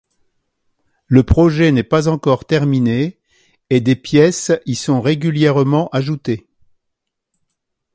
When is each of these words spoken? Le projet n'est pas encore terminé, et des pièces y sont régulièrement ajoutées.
Le 1.05 1.21
projet 1.21 1.71
n'est 1.71 1.83
pas 1.83 2.07
encore 2.07 2.45
terminé, 2.45 3.19
et 3.69 3.81
des 3.81 3.95
pièces 3.95 4.51
y 4.65 4.73
sont 4.73 4.99
régulièrement 4.99 5.89
ajoutées. 5.89 6.47